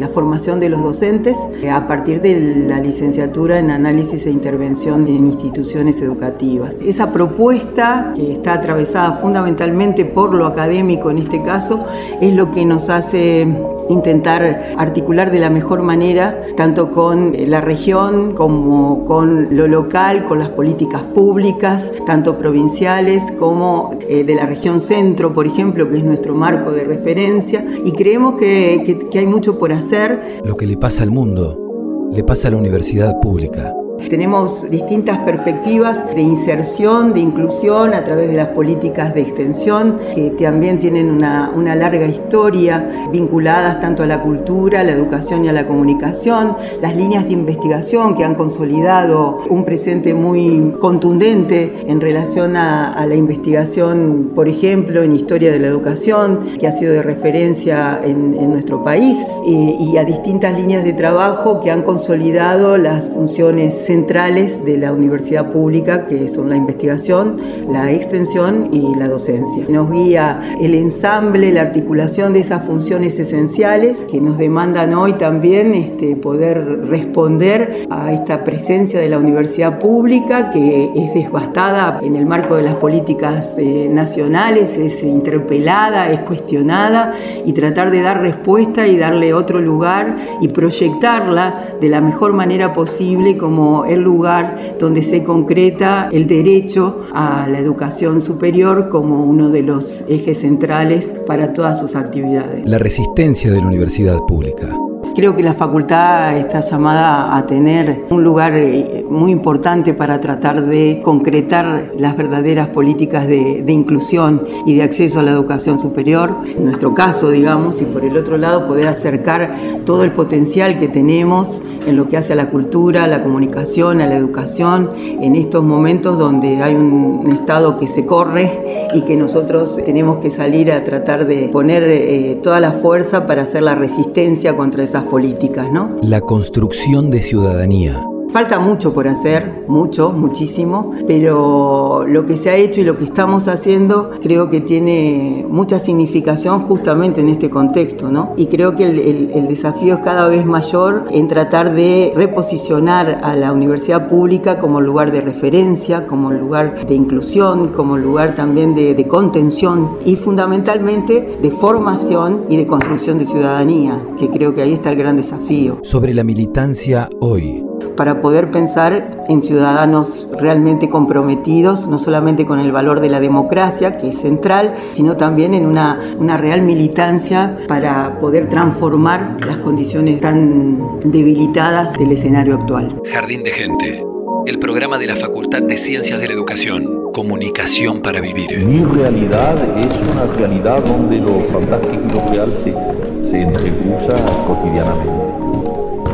la 0.00 0.08
formación 0.08 0.58
de 0.58 0.68
los 0.68 0.82
docentes 0.82 1.36
eh, 1.62 1.70
a 1.70 1.86
partir 1.86 2.20
de 2.20 2.66
la 2.68 2.80
licenciatura 2.80 3.60
en 3.60 3.70
análisis 4.00 4.24
e 4.24 4.30
intervención 4.30 5.06
en 5.06 5.26
instituciones 5.26 6.00
educativas. 6.00 6.78
Esa 6.82 7.12
propuesta, 7.12 8.14
que 8.16 8.32
está 8.32 8.54
atravesada 8.54 9.12
fundamentalmente 9.12 10.06
por 10.06 10.32
lo 10.32 10.46
académico 10.46 11.10
en 11.10 11.18
este 11.18 11.42
caso, 11.42 11.84
es 12.20 12.34
lo 12.34 12.50
que 12.50 12.64
nos 12.64 12.88
hace 12.88 13.46
intentar 13.90 14.72
articular 14.78 15.30
de 15.30 15.40
la 15.40 15.50
mejor 15.50 15.82
manera, 15.82 16.42
tanto 16.56 16.90
con 16.90 17.34
la 17.46 17.60
región 17.60 18.34
como 18.34 19.04
con 19.04 19.54
lo 19.54 19.66
local, 19.66 20.24
con 20.24 20.38
las 20.38 20.48
políticas 20.48 21.02
públicas, 21.02 21.92
tanto 22.06 22.38
provinciales 22.38 23.22
como 23.32 23.98
eh, 24.08 24.24
de 24.24 24.34
la 24.34 24.46
región 24.46 24.80
centro, 24.80 25.32
por 25.34 25.46
ejemplo, 25.46 25.88
que 25.90 25.98
es 25.98 26.04
nuestro 26.04 26.34
marco 26.34 26.70
de 26.70 26.84
referencia, 26.84 27.62
y 27.84 27.92
creemos 27.92 28.36
que, 28.38 29.08
que 29.10 29.18
hay 29.18 29.26
mucho 29.26 29.58
por 29.58 29.72
hacer. 29.72 30.40
Lo 30.42 30.56
que 30.56 30.66
le 30.66 30.78
pasa 30.78 31.02
al 31.02 31.10
mundo, 31.10 32.08
le 32.12 32.24
pasa 32.24 32.48
a 32.48 32.52
la 32.52 32.56
universidad 32.56 33.20
pública. 33.20 33.74
Tenemos 34.08 34.68
distintas 34.70 35.18
perspectivas 35.20 36.04
de 36.14 36.20
inserción, 36.20 37.12
de 37.12 37.20
inclusión 37.20 37.94
a 37.94 38.02
través 38.04 38.28
de 38.28 38.36
las 38.36 38.48
políticas 38.48 39.14
de 39.14 39.22
extensión, 39.22 39.96
que 40.14 40.30
también 40.30 40.78
tienen 40.78 41.10
una, 41.10 41.50
larga 41.74 42.06
historia 42.06 43.08
vinculadas 43.12 43.80
tanto 43.80 44.02
a 44.02 44.06
la 44.06 44.22
cultura, 44.22 44.80
a 44.80 44.84
la 44.84 44.92
educación 44.92 45.44
y 45.44 45.48
a 45.48 45.52
la 45.52 45.66
comunicación, 45.66 46.56
las 46.82 46.96
líneas 46.96 47.26
de 47.26 47.32
investigación 47.32 48.14
que 48.14 48.24
han 48.24 48.34
consolidado 48.34 49.38
un 49.48 49.64
presente 49.64 50.14
muy 50.14 50.72
contundente 50.80 51.84
en 51.86 52.00
relación 52.00 52.56
a, 52.56 53.06
la 53.06 53.14
investigación, 53.14 54.32
por 54.34 54.48
ejemplo, 54.48 55.02
en 55.02 55.12
historia 55.12 55.50
de 55.50 55.58
la 55.58 55.68
educación, 55.68 56.40
que 56.58 56.66
ha 56.66 56.72
sido 56.72 56.92
de 56.92 57.02
referencia 57.02 58.00
en, 58.02 58.50
nuestro 58.50 58.82
país, 58.82 59.16
y 59.44 59.96
a 59.96 60.04
distintas 60.04 60.58
líneas 60.58 60.84
de 60.84 60.92
trabajo 60.92 61.60
que 61.60 61.70
han 61.70 61.82
consolidado 61.82 62.76
las 62.76 63.10
funciones 63.10 63.89
centrales 63.90 64.64
de 64.64 64.78
la 64.78 64.92
universidad 64.92 65.50
pública, 65.50 66.06
que 66.06 66.28
son 66.28 66.48
la 66.48 66.56
investigación, 66.56 67.38
la 67.68 67.90
extensión 67.90 68.68
y 68.70 68.94
la 68.94 69.08
docencia. 69.08 69.64
Nos 69.68 69.90
guía 69.90 70.54
el 70.60 70.76
ensamble, 70.76 71.52
la 71.52 71.62
articulación 71.62 72.32
de 72.32 72.38
esas 72.38 72.64
funciones 72.64 73.18
esenciales 73.18 73.98
que 74.08 74.20
nos 74.20 74.38
demandan 74.38 74.94
hoy 74.94 75.14
también 75.14 75.74
este, 75.74 76.14
poder 76.14 76.86
responder 76.86 77.88
a 77.90 78.12
esta 78.12 78.44
presencia 78.44 79.00
de 79.00 79.08
la 79.08 79.18
universidad 79.18 79.80
pública 79.80 80.50
que 80.50 80.92
es 80.94 81.12
devastada 81.12 81.98
en 82.00 82.14
el 82.14 82.26
marco 82.26 82.54
de 82.54 82.62
las 82.62 82.76
políticas 82.76 83.56
eh, 83.58 83.88
nacionales, 83.90 84.78
es 84.78 85.02
interpelada, 85.02 86.12
es 86.12 86.20
cuestionada 86.20 87.12
y 87.44 87.52
tratar 87.54 87.90
de 87.90 88.02
dar 88.02 88.20
respuesta 88.20 88.86
y 88.86 88.96
darle 88.96 89.34
otro 89.34 89.60
lugar 89.60 90.16
y 90.40 90.46
proyectarla 90.46 91.74
de 91.80 91.88
la 91.88 92.00
mejor 92.00 92.34
manera 92.34 92.72
posible 92.72 93.36
como 93.36 93.79
el 93.84 94.00
lugar 94.00 94.76
donde 94.78 95.02
se 95.02 95.24
concreta 95.24 96.08
el 96.12 96.26
derecho 96.26 97.06
a 97.12 97.46
la 97.48 97.58
educación 97.58 98.20
superior 98.20 98.88
como 98.88 99.24
uno 99.24 99.50
de 99.50 99.62
los 99.62 100.04
ejes 100.08 100.40
centrales 100.40 101.10
para 101.26 101.52
todas 101.52 101.78
sus 101.78 101.94
actividades. 101.94 102.66
La 102.66 102.78
resistencia 102.78 103.50
de 103.50 103.60
la 103.60 103.66
universidad 103.66 104.18
pública. 104.26 104.76
Creo 105.14 105.34
que 105.34 105.42
la 105.42 105.54
facultad 105.54 106.36
está 106.36 106.60
llamada 106.60 107.36
a 107.36 107.44
tener 107.44 108.06
un 108.10 108.22
lugar 108.22 108.54
eh, 108.54 109.04
muy 109.10 109.32
importante 109.32 109.92
para 109.92 110.20
tratar 110.20 110.64
de 110.64 111.00
concretar 111.02 111.92
las 111.98 112.16
verdaderas 112.16 112.68
políticas 112.68 113.26
de, 113.26 113.64
inclusión 113.66 114.42
y 114.66 114.74
de 114.74 114.82
acceso 114.82 115.20
a 115.20 115.22
la 115.22 115.32
educación 115.32 115.80
superior, 115.80 116.36
en 116.44 116.64
nuestro 116.64 116.94
caso, 116.94 117.30
digamos, 117.30 117.80
y 117.82 117.86
por 117.86 118.04
el 118.04 118.16
otro 118.16 118.36
lado 118.38 118.66
poder 118.66 118.86
acercar 118.86 119.56
todo 119.84 120.04
el 120.04 120.12
potencial 120.12 120.78
que 120.78 120.88
tenemos 120.88 121.60
en 121.86 121.96
lo 121.96 122.08
que 122.08 122.16
hace 122.16 122.34
a 122.34 122.36
la 122.36 122.50
cultura, 122.50 123.04
a 123.04 123.06
la 123.08 123.22
comunicación, 123.22 124.00
a 124.00 124.06
la 124.06 124.16
educación, 124.16 124.90
en 124.96 125.34
estos 125.34 125.64
momentos 125.64 126.18
donde 126.18 126.62
hay 126.62 126.74
un 126.74 127.30
Estado 127.32 127.78
que 127.78 127.88
se 127.88 128.06
corre 128.06 128.88
y 128.94 129.02
que 129.02 129.16
nosotros 129.16 129.78
tenemos 129.84 130.18
que 130.18 130.30
salir 130.30 130.72
a 130.72 130.84
tratar 130.84 131.26
de 131.26 131.48
poner 131.48 131.82
eh, 131.84 132.38
toda 132.42 132.60
la 132.60 132.72
fuerza 132.72 133.26
para 133.26 133.42
hacer 133.42 133.62
la 133.62 133.74
resistencia 133.74 134.56
contra 134.56 134.82
esas 134.82 134.99
políticas, 135.04 135.70
¿no? 135.72 135.96
La 136.02 136.20
construcción 136.20 137.10
de 137.10 137.22
ciudadanía. 137.22 138.02
Falta 138.32 138.60
mucho 138.60 138.92
por 138.92 139.08
hacer, 139.08 139.64
mucho, 139.66 140.12
muchísimo, 140.12 140.94
pero 141.06 142.06
lo 142.06 142.26
que 142.26 142.36
se 142.36 142.50
ha 142.50 142.56
hecho 142.56 142.80
y 142.80 142.84
lo 142.84 142.96
que 142.96 143.04
estamos 143.04 143.48
haciendo 143.48 144.10
creo 144.22 144.48
que 144.48 144.60
tiene 144.60 145.44
mucha 145.48 145.80
significación 145.80 146.60
justamente 146.60 147.20
en 147.20 147.28
este 147.28 147.50
contexto, 147.50 148.08
¿no? 148.08 148.34
Y 148.36 148.46
creo 148.46 148.76
que 148.76 148.84
el, 148.84 149.48
desafío 149.48 149.94
es 149.94 150.00
cada 150.00 150.28
vez 150.28 150.46
mayor 150.46 151.06
en 151.10 151.26
tratar 151.26 151.74
de 151.74 152.12
reposicionar 152.14 153.20
a 153.24 153.34
la 153.34 153.52
universidad 153.52 154.08
pública 154.08 154.60
como 154.60 154.80
lugar 154.80 155.10
de 155.10 155.22
referencia, 155.22 156.06
como 156.06 156.30
lugar 156.30 156.86
de 156.86 156.94
inclusión, 156.94 157.68
como 157.68 157.96
lugar 157.96 158.36
también 158.36 158.76
de, 158.76 158.94
de 158.94 159.08
contención 159.08 159.96
y 160.06 160.14
fundamentalmente 160.14 161.38
de 161.42 161.50
formación 161.50 162.44
y 162.48 162.56
de 162.56 162.66
construcción 162.66 163.18
de 163.18 163.24
ciudadanía, 163.24 164.00
que 164.16 164.30
creo 164.30 164.54
que 164.54 164.62
ahí 164.62 164.72
está 164.72 164.90
el 164.90 164.96
gran 164.96 165.16
desafío. 165.16 165.78
Sobre 165.82 166.14
la 166.14 166.22
militancia 166.22 167.08
hoy 167.18 167.64
para 167.96 168.20
poder 168.20 168.50
pensar 168.50 169.24
en 169.28 169.42
ciudadanos 169.42 170.26
realmente 170.38 170.88
comprometidos, 170.88 171.86
no 171.86 171.98
solamente 171.98 172.46
con 172.46 172.58
el 172.58 172.72
valor 172.72 173.00
de 173.00 173.08
la 173.08 173.20
democracia, 173.20 173.96
que 173.96 174.10
es 174.10 174.18
central, 174.18 174.74
sino 174.92 175.16
también 175.16 175.54
en 175.54 175.66
una, 175.66 176.00
una 176.18 176.36
real 176.36 176.62
militancia 176.62 177.58
para 177.68 178.18
poder 178.18 178.48
transformar 178.48 179.36
las 179.46 179.58
condiciones 179.58 180.20
tan 180.20 181.00
debilitadas 181.04 181.98
del 181.98 182.12
escenario 182.12 182.54
actual. 182.54 183.00
Jardín 183.12 183.42
de 183.42 183.50
Gente, 183.50 184.04
el 184.46 184.58
programa 184.58 184.98
de 184.98 185.06
la 185.06 185.16
Facultad 185.16 185.62
de 185.62 185.76
Ciencias 185.76 186.20
de 186.20 186.26
la 186.26 186.32
Educación, 186.32 187.12
Comunicación 187.12 188.00
para 188.00 188.20
Vivir. 188.20 188.64
Mi 188.64 188.84
realidad 188.84 189.56
es 189.78 190.12
una 190.12 190.24
realidad 190.36 190.82
donde 190.84 191.18
lo 191.18 191.40
fantástico 191.40 192.02
y 192.08 192.12
lo 192.12 192.30
real 192.30 192.54
se, 192.62 193.28
se 193.28 193.42
entrecruza 193.42 194.14
cotidianamente 194.46 195.29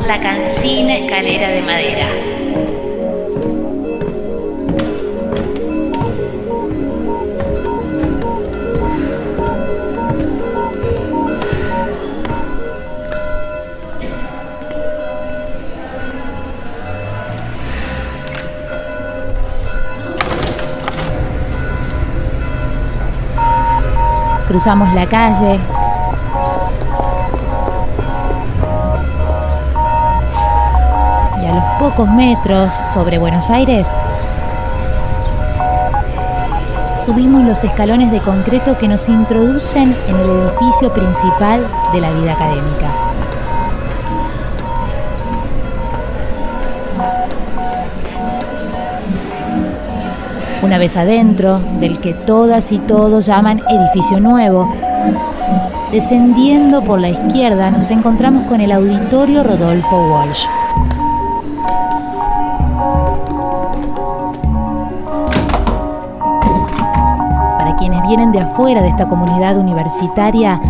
la 0.06 0.20
cancina 0.20 0.94
escalera 0.94 1.48
de 1.48 1.62
madera. 1.62 2.08
Cruzamos 24.46 24.94
la 24.94 25.06
calle, 25.08 25.58
pocos 31.96 32.14
metros 32.14 32.74
sobre 32.74 33.16
Buenos 33.16 33.48
Aires, 33.48 33.94
subimos 37.02 37.42
los 37.42 37.64
escalones 37.64 38.12
de 38.12 38.20
concreto 38.20 38.76
que 38.76 38.86
nos 38.86 39.08
introducen 39.08 39.96
en 40.06 40.16
el 40.16 40.28
edificio 40.28 40.92
principal 40.92 41.66
de 41.94 42.00
la 42.02 42.12
vida 42.12 42.34
académica. 42.34 42.92
Una 50.60 50.76
vez 50.76 50.98
adentro, 50.98 51.60
del 51.80 51.98
que 51.98 52.12
todas 52.12 52.72
y 52.72 52.78
todos 52.78 53.24
llaman 53.24 53.62
edificio 53.70 54.20
nuevo, 54.20 54.70
descendiendo 55.90 56.82
por 56.82 57.00
la 57.00 57.08
izquierda 57.08 57.70
nos 57.70 57.90
encontramos 57.90 58.42
con 58.42 58.60
el 58.60 58.70
auditorio 58.72 59.42
Rodolfo 59.42 59.96
Walsh. 60.12 60.46
Vienen 68.06 68.32
de 68.32 68.40
afuera 68.40 68.82
de 68.82 68.88
esta 68.88 69.08
comunidad 69.08 69.56
universitaria, 69.58 70.60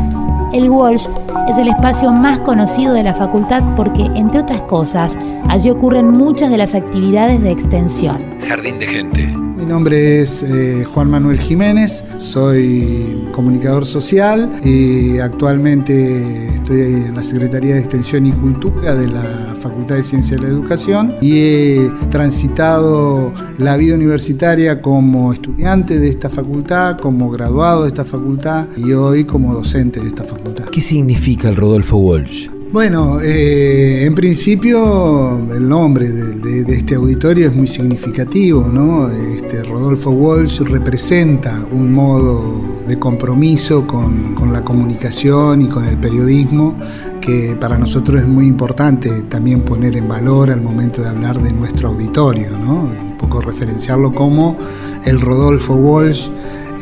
el 0.52 0.70
Walsh 0.70 1.06
es 1.48 1.58
el 1.58 1.68
espacio 1.68 2.12
más 2.12 2.40
conocido 2.40 2.94
de 2.94 3.02
la 3.02 3.14
facultad 3.14 3.62
porque, 3.76 4.04
entre 4.14 4.40
otras 4.40 4.62
cosas, 4.62 5.18
allí 5.48 5.70
ocurren 5.70 6.10
muchas 6.10 6.50
de 6.50 6.56
las 6.56 6.74
actividades 6.74 7.42
de 7.42 7.50
extensión. 7.50 8.18
Jardín 8.48 8.78
de 8.78 8.86
Gente. 8.86 9.45
Mi 9.56 9.64
nombre 9.64 10.20
es 10.20 10.42
eh, 10.42 10.84
Juan 10.84 11.10
Manuel 11.10 11.40
Jiménez, 11.40 12.04
soy 12.18 13.26
comunicador 13.32 13.86
social 13.86 14.60
y 14.62 15.18
actualmente 15.18 16.48
estoy 16.56 16.80
en 16.82 17.14
la 17.14 17.22
Secretaría 17.22 17.76
de 17.76 17.80
Extensión 17.80 18.26
y 18.26 18.32
Cultura 18.32 18.94
de 18.94 19.06
la 19.06 19.56
Facultad 19.58 19.96
de 19.96 20.04
Ciencia 20.04 20.36
de 20.36 20.42
la 20.42 20.48
Educación 20.50 21.14
y 21.22 21.38
he 21.38 21.90
transitado 22.10 23.32
la 23.56 23.78
vida 23.78 23.94
universitaria 23.94 24.82
como 24.82 25.32
estudiante 25.32 25.98
de 25.98 26.08
esta 26.08 26.28
facultad, 26.28 26.98
como 26.98 27.30
graduado 27.30 27.84
de 27.84 27.88
esta 27.88 28.04
facultad 28.04 28.66
y 28.76 28.92
hoy 28.92 29.24
como 29.24 29.54
docente 29.54 30.00
de 30.00 30.08
esta 30.08 30.24
facultad. 30.24 30.64
¿Qué 30.64 30.82
significa 30.82 31.48
el 31.48 31.56
Rodolfo 31.56 31.96
Walsh? 31.96 32.50
Bueno, 32.72 33.20
eh, 33.22 34.04
en 34.04 34.14
principio 34.14 35.38
el 35.54 35.68
nombre 35.68 36.08
de, 36.08 36.74
este 36.74 36.96
auditorio 36.96 37.46
es 37.48 37.54
muy 37.54 37.68
significativo, 37.68 38.68
¿no? 38.70 39.08
Este, 39.08 39.62
Rodolfo 39.62 40.10
Walsh 40.10 40.60
representa 40.62 41.64
un 41.70 41.92
modo 41.92 42.60
de 42.88 42.98
compromiso 42.98 43.86
con, 43.86 44.34
con 44.34 44.52
la 44.52 44.62
comunicación 44.62 45.62
y 45.62 45.68
con 45.68 45.84
el 45.84 45.96
periodismo 45.96 46.76
que 47.20 47.56
para 47.58 47.78
nosotros 47.78 48.20
es 48.20 48.26
muy 48.26 48.46
importante 48.46 49.22
también 49.22 49.62
poner 49.62 49.96
en 49.96 50.08
valor 50.08 50.50
al 50.50 50.60
momento 50.60 51.02
de 51.02 51.08
hablar 51.08 51.40
de 51.40 51.52
nuestro 51.52 51.88
auditorio, 51.88 52.58
¿no? 52.58 52.82
Un 52.82 53.16
poco 53.16 53.40
referenciarlo 53.40 54.12
como 54.12 54.56
el 55.04 55.20
Rodolfo 55.20 55.74
Walsh 55.74 56.28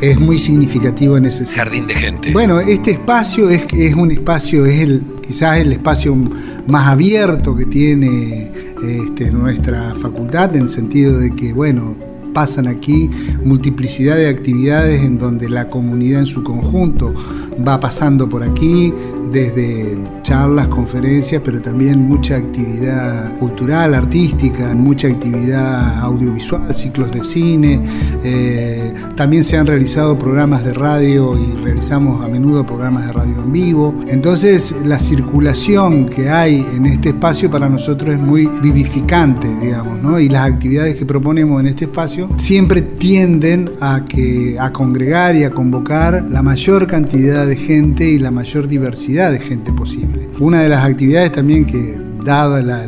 es 0.01 0.19
muy 0.19 0.39
significativo 0.39 1.17
en 1.17 1.25
ese 1.25 1.45
jardín 1.45 1.87
de 1.87 1.95
gente. 1.95 2.31
Bueno, 2.31 2.59
este 2.59 2.91
espacio 2.91 3.49
es, 3.49 3.63
es 3.73 3.95
un 3.95 4.11
espacio, 4.11 4.65
es 4.65 4.81
el, 4.81 5.01
quizás 5.25 5.59
el 5.59 5.71
espacio 5.71 6.15
más 6.67 6.87
abierto 6.87 7.55
que 7.55 7.65
tiene 7.65 8.51
este, 8.83 9.31
nuestra 9.31 9.95
facultad, 9.95 10.55
en 10.55 10.63
el 10.63 10.69
sentido 10.69 11.17
de 11.19 11.31
que, 11.31 11.53
bueno, 11.53 11.95
pasan 12.33 12.67
aquí 12.67 13.09
multiplicidad 13.45 14.17
de 14.17 14.27
actividades 14.27 15.01
en 15.01 15.17
donde 15.17 15.47
la 15.47 15.67
comunidad 15.67 16.19
en 16.19 16.25
su 16.25 16.43
conjunto 16.43 17.13
va 17.65 17.79
pasando 17.79 18.27
por 18.27 18.43
aquí, 18.43 18.93
desde 19.31 19.97
charlas, 20.23 20.67
conferencias, 20.67 21.41
pero 21.43 21.61
también 21.61 21.99
mucha 21.99 22.37
actividad 22.37 23.37
cultural, 23.37 23.93
artística, 23.93 24.73
mucha 24.73 25.07
actividad 25.07 25.99
audiovisual, 25.99 26.73
ciclos 26.73 27.11
de 27.11 27.23
cine. 27.23 27.81
Eh, 28.23 28.93
también 29.15 29.43
se 29.43 29.57
han 29.57 29.67
realizado 29.67 30.17
programas 30.17 30.63
de 30.63 30.73
radio 30.73 31.37
y 31.37 31.63
realizamos 31.63 32.23
a 32.25 32.27
menudo 32.27 32.65
programas 32.65 33.07
de 33.07 33.13
radio 33.13 33.41
en 33.43 33.51
vivo. 33.51 33.95
Entonces 34.07 34.75
la 34.85 34.99
circulación 34.99 36.05
que 36.05 36.29
hay 36.29 36.65
en 36.75 36.85
este 36.85 37.09
espacio 37.09 37.49
para 37.49 37.69
nosotros 37.69 38.13
es 38.13 38.19
muy 38.19 38.47
vivificante, 38.61 39.47
digamos, 39.61 40.01
¿no? 40.01 40.19
Y 40.19 40.29
las 40.29 40.51
actividades 40.51 40.95
que 40.95 41.05
proponemos 41.05 41.59
en 41.61 41.67
este 41.67 41.85
espacio 41.85 42.29
siempre 42.37 42.81
tienden 42.81 43.71
a, 43.81 44.05
que, 44.05 44.57
a 44.59 44.71
congregar 44.71 45.35
y 45.35 45.43
a 45.43 45.51
convocar 45.51 46.25
la 46.29 46.41
mayor 46.41 46.87
cantidad 46.87 47.45
de 47.45 47.55
gente 47.55 48.09
y 48.09 48.19
la 48.19 48.31
mayor 48.31 48.67
diversidad 48.67 49.14
de 49.15 49.39
gente 49.39 49.71
posible. 49.71 50.27
Una 50.39 50.61
de 50.61 50.69
las 50.69 50.83
actividades 50.83 51.31
también 51.31 51.65
que, 51.65 51.97
dada 52.25 52.61
la, 52.61 52.81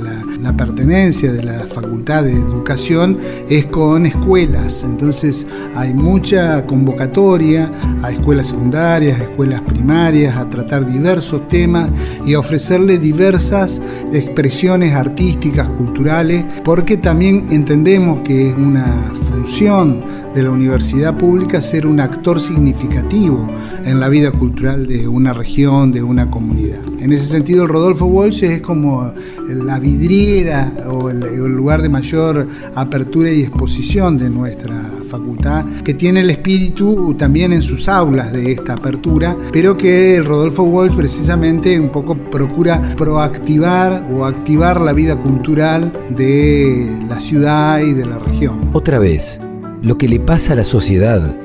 pertenencia 0.57 1.31
de 1.31 1.43
la 1.43 1.60
Facultad 1.67 2.24
de 2.24 2.34
Educación, 2.34 3.17
es 3.50 3.65
con 3.67 4.05
escuelas. 4.05 4.84
Entonces 4.84 5.46
hay 5.75 5.93
mucha 5.93 6.65
convocatoria 6.65 7.72
a 8.01 8.12
escuelas 8.12 8.48
secundarias, 8.48 9.19
a 9.19 9.24
escuelas 9.24 9.62
primarias, 9.62 10.36
a 10.36 10.50
tratar 10.50 10.86
diversos 10.86 11.48
temas 11.48 11.89
y 12.25 12.34
a 12.34 12.39
ofrecerle 12.39 12.98
diversas 12.98 13.79
expresiones 14.12 14.93
artísticas, 14.93 15.67
culturales, 15.67 16.43
porque 16.63 16.98
también 16.98 17.48
entendemos 17.51 18.22
que 18.22 18.50
es 18.50 18.55
una 18.55 19.13
función 19.29 20.01
de 20.38 20.44
la 20.44 20.51
universidad 20.51 21.17
pública 21.17 21.63
ser 21.63 21.88
un 21.88 22.00
actor 22.00 22.39
significativo 22.39 23.48
en 23.84 24.00
la 24.00 24.08
vida 24.08 24.29
cultural 24.32 24.86
de 24.86 25.08
una 25.08 25.34
región, 25.34 25.91
de 25.91 26.03
una 26.03 26.29
comunidad. 26.29 26.79
En 27.00 27.12
ese 27.12 27.25
sentido, 27.25 27.63
el 27.63 27.70
Rodolfo 27.70 28.06
Walsh 28.06 28.44
es 28.44 28.62
como 28.62 29.12
la 29.48 29.79
vidriera 29.79 30.72
o 30.91 31.10
el, 31.10 31.22
lugar 31.48 31.82
de 31.82 31.89
mayor 31.89 32.48
apertura 32.75 33.32
y 33.32 33.41
exposición 33.41 34.20
de 34.20 34.29
nuestra 34.29 34.75
facultad, 35.10 35.65
que 35.84 35.96
tiene 35.96 36.20
el 36.20 36.29
espíritu 36.29 37.15
también 37.17 37.51
en 37.51 37.64
sus 37.64 37.88
aulas 37.88 38.31
de 38.31 38.51
esta 38.51 38.74
apertura, 38.74 39.35
pero 39.51 39.75
que 39.75 40.18
el 40.18 40.25
Rodolfo 40.25 40.61
Walsh 40.61 40.96
precisamente 40.96 41.79
un 41.79 41.90
poco 41.90 42.16
procura 42.16 42.94
proactivar 42.96 44.07
o 44.14 44.24
activar 44.24 44.81
la 44.81 44.94
vida 44.94 45.16
cultural 45.16 45.92
de 46.16 46.88
la 47.09 47.20
ciudad 47.20 47.79
y 47.79 47.94
de 47.94 48.05
la 48.05 48.20
región. 48.20 48.70
Otra 48.74 49.00
vez, 49.00 49.40
lo 49.81 49.98
que 49.98 50.07
le 50.07 50.20
pasa 50.20 50.53
a 50.53 50.55
la 50.55 50.63
sociedad, 50.63 51.35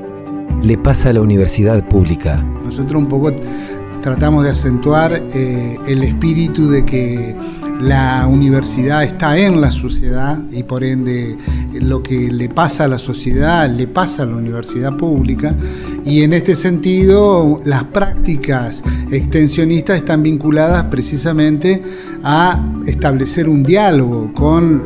le 0.61 0.77
pasa 0.77 1.09
a 1.09 1.13
la 1.13 1.21
universidad 1.21 1.87
pública. 1.87 2.43
Nosotros 2.63 3.01
un 3.01 3.07
poco 3.07 3.31
tratamos 4.01 4.43
de 4.43 4.51
acentuar 4.51 5.23
eh, 5.33 5.77
el 5.87 6.03
espíritu 6.03 6.69
de 6.69 6.85
que 6.85 7.35
la 7.81 8.27
universidad 8.27 9.03
está 9.03 9.37
en 9.37 9.61
la 9.61 9.71
sociedad 9.71 10.39
y 10.51 10.63
por 10.63 10.83
ende 10.83 11.37
lo 11.73 12.03
que 12.03 12.31
le 12.31 12.49
pasa 12.49 12.85
a 12.85 12.87
la 12.87 12.99
sociedad 12.99 13.69
le 13.69 13.87
pasa 13.87 14.23
a 14.23 14.25
la 14.25 14.35
universidad 14.35 14.95
pública 14.95 15.55
y 16.05 16.23
en 16.23 16.33
este 16.33 16.55
sentido 16.55 17.59
las 17.65 17.85
prácticas 17.85 18.83
extensionistas 19.11 19.97
están 19.97 20.23
vinculadas 20.23 20.85
precisamente 20.85 21.81
a 22.23 22.65
establecer 22.87 23.49
un 23.49 23.63
diálogo 23.63 24.33
con 24.33 24.81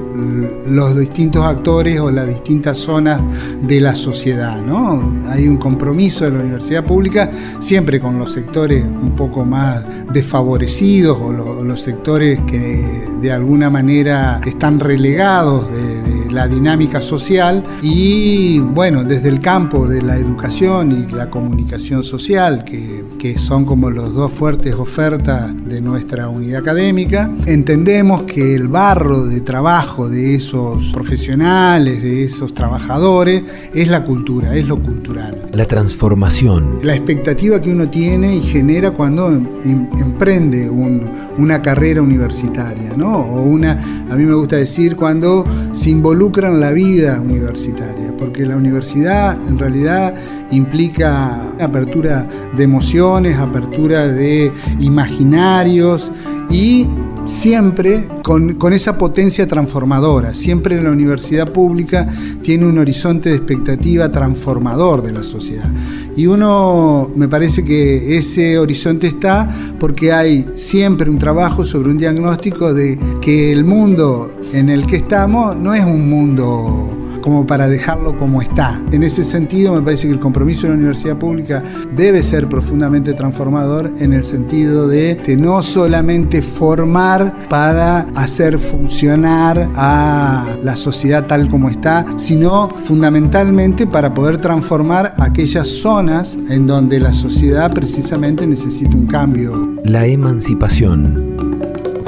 los 0.67 0.97
distintos 0.97 1.43
actores 1.43 1.99
o 1.99 2.11
las 2.11 2.27
distintas 2.27 2.77
zonas 2.77 3.21
de 3.61 3.79
la 3.79 3.95
sociedad. 3.95 4.59
¿no? 4.61 5.17
Hay 5.29 5.47
un 5.47 5.57
compromiso 5.57 6.25
de 6.25 6.31
la 6.31 6.39
universidad 6.39 6.83
pública 6.83 7.29
siempre 7.59 7.99
con 7.99 8.17
los 8.17 8.31
sectores 8.31 8.83
un 8.83 9.15
poco 9.15 9.45
más 9.45 9.83
desfavorecidos 10.13 11.17
o, 11.19 11.33
los 11.63 11.81
sectores 11.81 12.39
que 12.47 12.85
de 13.21 13.31
alguna 13.31 13.69
manera 13.69 14.39
están 14.45 14.79
relegados 14.79 15.67
de, 15.69 16.16
la 16.31 16.47
dinámica 16.47 17.01
social 17.01 17.63
y 17.81 18.59
bueno, 18.59 19.03
desde 19.03 19.29
el 19.29 19.39
campo 19.39 19.87
de 19.87 20.01
la 20.01 20.17
educación 20.17 20.91
y 20.91 21.11
la 21.13 21.29
comunicación 21.29 22.03
social, 22.03 22.63
que, 22.63 23.03
que 23.19 23.37
son 23.37 23.65
como 23.65 23.89
los 23.89 24.13
dos 24.13 24.31
fuertes 24.31 24.75
ofertas 24.75 25.51
de 25.65 25.81
nuestra 25.81 26.29
unidad 26.29 26.61
académica, 26.61 27.29
entendemos 27.45 28.23
que 28.23 28.55
el 28.55 28.67
barro 28.67 29.25
de 29.25 29.41
trabajo 29.41 30.09
de 30.09 30.35
esos 30.35 30.91
profesionales, 30.93 32.01
de 32.01 32.23
esos 32.23 32.53
trabajadores, 32.53 33.43
es 33.73 33.87
la 33.87 34.03
cultura, 34.03 34.55
es 34.55 34.67
lo 34.67 34.81
cultural. 34.81 35.47
La 35.53 35.65
transformación. 35.65 36.79
La 36.83 36.95
expectativa 36.95 37.61
que 37.61 37.71
uno 37.71 37.89
tiene 37.89 38.35
y 38.35 38.41
genera 38.41 38.91
cuando 38.91 39.29
em, 39.29 39.87
emprende 39.99 40.69
una 40.69 41.61
carrera 41.61 42.01
universitaria, 42.01 42.93
¿no? 42.95 43.17
O 43.17 43.43
una, 43.43 44.05
a 44.09 44.15
mí 44.15 44.23
me 44.23 44.33
gusta 44.33 44.57
decir, 44.57 44.95
cuando 44.95 45.45
se 45.73 45.89
involucra 45.89 46.16
en 46.17 46.59
la 46.59 46.71
vida 46.71 47.21
universitaria, 47.21 48.11
porque 48.17 48.43
la 48.43 48.57
universidad 48.57 49.37
en 49.47 49.59
realidad 49.59 50.15
implica 50.49 51.43
apertura 51.59 52.27
de 52.55 52.63
emociones, 52.63 53.37
apertura 53.37 54.07
de 54.07 54.51
imaginarios 54.79 56.11
y 56.49 56.87
siempre 57.25 58.07
con, 58.23 58.73
esa 58.73 58.97
potencia 58.97 59.47
transformadora. 59.47 60.33
Siempre 60.33 60.81
la 60.81 60.91
universidad 60.91 61.51
pública 61.51 62.07
tiene 62.41 62.65
un 62.65 62.79
horizonte 62.79 63.29
de 63.29 63.35
expectativa 63.35 64.11
transformador 64.11 65.03
de 65.03 65.11
la 65.11 65.23
sociedad. 65.23 65.69
Y 66.15 66.25
uno, 66.25 67.11
me 67.15 67.27
parece 67.27 67.63
que 67.63 68.17
ese 68.17 68.57
horizonte 68.57 69.05
está 69.05 69.47
porque 69.79 70.11
hay 70.11 70.47
siempre 70.55 71.11
un 71.11 71.19
trabajo 71.19 71.63
sobre 71.63 71.91
un 71.91 71.97
diagnóstico 71.99 72.73
de 72.73 72.97
que 73.21 73.51
el 73.51 73.63
mundo 73.65 74.36
en 74.53 74.69
el 74.69 74.85
que 74.85 74.97
estamos 74.97 75.55
no 75.55 75.73
es 75.73 75.83
un 75.83 76.09
mundo 76.09 76.97
como 77.27 77.45
para 77.45 77.67
dejarlo 77.67 78.17
como 78.17 78.41
está. 78.41 78.81
En 78.93 79.03
ese 79.03 79.25
sentido, 79.25 79.75
me 79.75 79.81
parece 79.81 80.07
que 80.07 80.13
el 80.13 80.19
compromiso 80.19 80.61
de 80.61 80.69
la 80.69 80.75
universidad 80.75 81.17
pública 81.17 81.61
debe 81.93 82.23
ser 82.23 82.47
profundamente 82.47 83.13
transformador 83.13 83.91
en 83.99 84.13
el 84.13 84.23
sentido 84.23 84.87
de, 84.87 85.35
no 85.37 85.61
solamente 85.61 86.41
formar 86.41 87.47
para 87.49 88.07
hacer 88.15 88.59
funcionar 88.59 89.67
a 89.75 90.45
la 90.63 90.77
sociedad 90.77 91.27
tal 91.27 91.49
como 91.49 91.69
está, 91.69 92.05
sino 92.15 92.69
fundamentalmente 92.69 93.87
para 93.87 94.13
poder 94.13 94.37
transformar 94.37 95.13
aquellas 95.17 95.67
zonas 95.67 96.37
en 96.49 96.65
donde 96.65 96.97
la 97.01 97.11
sociedad 97.11 97.73
precisamente 97.73 98.47
necesita 98.47 98.95
un 98.95 99.05
cambio. 99.05 99.73
La 99.83 100.05
emancipación 100.05 101.36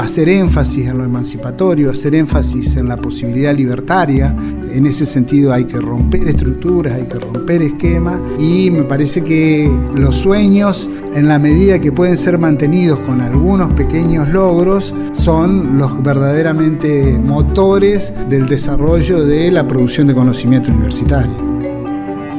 hacer 0.09 0.27
énfasis 0.27 0.87
en 0.87 0.97
lo 0.97 1.03
emancipatorio, 1.03 1.91
hacer 1.91 2.15
énfasis 2.15 2.77
en 2.77 2.87
la 2.87 2.97
posibilidad 2.97 3.55
libertaria, 3.55 4.35
en 4.73 4.87
ese 4.87 5.05
sentido 5.05 5.53
hay 5.53 5.65
que 5.65 5.77
romper 5.77 6.27
estructuras, 6.27 6.93
hay 6.93 7.05
que 7.05 7.19
romper 7.19 7.61
esquemas 7.61 8.19
y 8.39 8.71
me 8.71 8.83
parece 8.83 9.23
que 9.23 9.71
los 9.93 10.15
sueños, 10.15 10.89
en 11.13 11.27
la 11.27 11.37
medida 11.37 11.79
que 11.79 11.91
pueden 11.91 12.17
ser 12.17 12.39
mantenidos 12.39 12.99
con 13.01 13.21
algunos 13.21 13.71
pequeños 13.73 14.27
logros, 14.29 14.95
son 15.13 15.77
los 15.77 16.01
verdaderamente 16.01 17.19
motores 17.19 18.11
del 18.29 18.47
desarrollo 18.47 19.23
de 19.23 19.51
la 19.51 19.67
producción 19.67 20.07
de 20.07 20.15
conocimiento 20.15 20.71
universitario. 20.71 21.33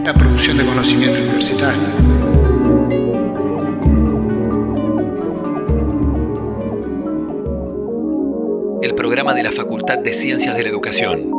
La 0.04 0.12
producción 0.12 0.58
de 0.58 0.66
conocimiento 0.66 1.20
universitario. 1.20 2.29
El 8.82 8.94
programa 8.94 9.34
de 9.34 9.42
la 9.42 9.52
Facultad 9.52 9.98
de 9.98 10.12
Ciencias 10.14 10.56
de 10.56 10.62
la 10.62 10.68
Educación. 10.70 11.30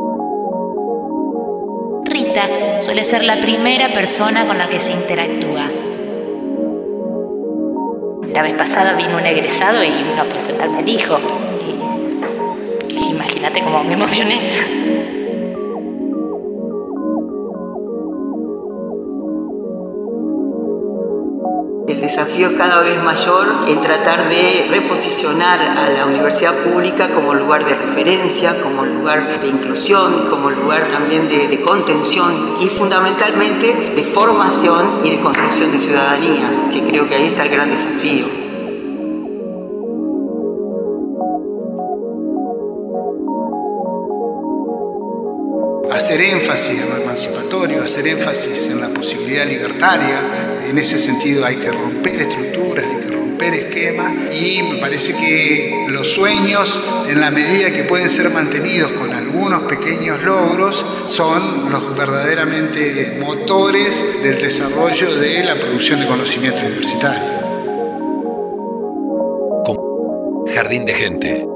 Rita 2.04 2.80
suele 2.80 3.02
ser 3.02 3.24
la 3.24 3.40
primera 3.40 3.92
persona 3.92 4.46
con 4.46 4.58
la 4.58 4.68
que 4.68 4.78
se 4.78 4.92
interactúa. 4.92 5.68
La 8.32 8.42
vez 8.42 8.54
pasada 8.54 8.92
vino 8.94 9.16
un 9.16 9.26
egresado 9.26 9.82
y 9.82 9.88
vino 9.90 10.22
a 10.22 10.24
presentarme 10.24 10.78
al 10.78 10.88
hijo. 10.88 11.18
Y, 12.88 13.10
imagínate 13.10 13.60
cómo 13.60 13.82
me 13.82 13.94
emocioné. 13.94 14.38
Desafío 22.12 22.48
es 22.48 22.52
cada 22.58 22.82
vez 22.82 23.02
mayor 23.02 23.46
en 23.68 23.80
tratar 23.80 24.28
de 24.28 24.66
reposicionar 24.68 25.58
a 25.62 25.88
la 25.88 26.04
universidad 26.04 26.54
pública 26.56 27.08
como 27.08 27.32
lugar 27.32 27.64
de 27.64 27.74
referencia, 27.74 28.60
como 28.60 28.84
lugar 28.84 29.40
de 29.40 29.48
inclusión, 29.48 30.28
como 30.28 30.50
lugar 30.50 30.88
también 30.88 31.26
de, 31.26 31.48
de 31.48 31.60
contención 31.62 32.56
y 32.60 32.68
fundamentalmente 32.68 33.94
de 33.96 34.04
formación 34.04 35.00
y 35.04 35.10
de 35.10 35.20
construcción 35.20 35.72
de 35.72 35.78
ciudadanía, 35.78 36.68
que 36.70 36.84
creo 36.84 37.08
que 37.08 37.14
ahí 37.14 37.28
está 37.28 37.44
el 37.44 37.48
gran 37.48 37.70
desafío. 37.70 38.41
Hacer 46.12 46.34
énfasis 46.34 46.78
en 46.78 46.90
lo 46.90 46.96
emancipatorio, 46.96 47.84
hacer 47.84 48.06
énfasis 48.06 48.66
en 48.66 48.82
la 48.82 48.88
posibilidad 48.90 49.46
libertaria. 49.46 50.20
En 50.68 50.76
ese 50.76 50.98
sentido 50.98 51.46
hay 51.46 51.56
que 51.56 51.70
romper 51.70 52.20
estructuras, 52.20 52.84
hay 52.84 53.08
que 53.08 53.16
romper 53.16 53.54
esquemas 53.54 54.12
y 54.34 54.62
me 54.62 54.78
parece 54.78 55.14
que 55.14 55.86
los 55.88 56.12
sueños, 56.12 56.78
en 57.08 57.18
la 57.18 57.30
medida 57.30 57.70
que 57.70 57.84
pueden 57.84 58.10
ser 58.10 58.28
mantenidos 58.28 58.92
con 58.92 59.10
algunos 59.14 59.62
pequeños 59.62 60.22
logros, 60.22 60.84
son 61.06 61.70
los 61.72 61.96
verdaderamente 61.96 63.16
motores 63.18 64.22
del 64.22 64.38
desarrollo 64.38 65.14
de 65.16 65.44
la 65.44 65.54
producción 65.54 65.98
de 66.00 66.06
conocimiento 66.06 66.60
universitario. 66.60 67.40
Jardín 70.54 70.84
de 70.84 70.92
gente. 70.92 71.46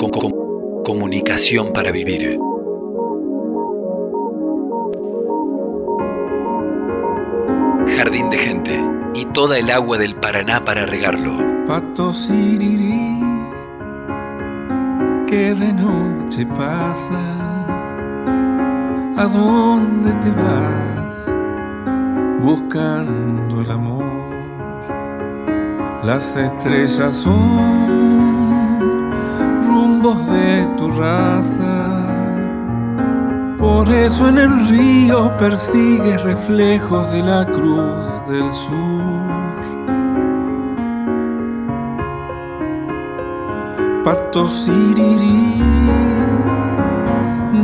Con, 0.00 0.10
con, 0.10 0.82
comunicación 0.82 1.72
para 1.72 1.92
vivir. 1.92 2.38
Toda 9.36 9.58
el 9.58 9.70
agua 9.70 9.98
del 9.98 10.14
Paraná 10.14 10.64
para 10.64 10.86
regarlo. 10.86 11.32
Pato 11.66 12.10
sirirí, 12.10 13.20
que 15.26 15.54
de 15.54 15.74
noche 15.74 16.46
pasa, 16.46 17.20
¿a 19.14 19.26
dónde 19.26 20.12
te 20.22 20.30
vas? 20.30 21.34
Buscando 22.40 23.60
el 23.60 23.70
amor. 23.70 24.06
Las 26.02 26.34
estrellas 26.34 27.14
son 27.14 29.10
rumbos 29.68 30.26
de 30.28 30.66
tu 30.78 30.88
raza 30.92 32.05
por 33.58 33.88
eso 33.88 34.28
en 34.28 34.38
el 34.38 34.68
río 34.68 35.36
persigues 35.36 36.22
reflejos 36.22 37.10
de 37.12 37.22
la 37.22 37.44
cruz 37.46 38.04
del 38.28 38.50
sur. 38.50 39.16
Pato 44.04 44.48
sirirí, 44.48 45.62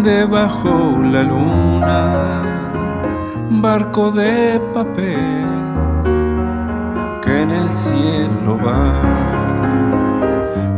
debajo 0.02 0.98
la 1.02 1.22
luna, 1.22 2.42
barco 3.50 4.10
de 4.10 4.60
papel 4.74 5.46
que 7.22 7.42
en 7.42 7.50
el 7.52 7.72
cielo 7.72 8.58
va, 8.58 9.02